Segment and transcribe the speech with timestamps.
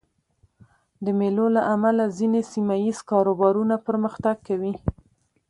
[1.05, 4.73] د مېلو له امله ځيني سیمه ییز کاروبارونه پرمختګ کوي.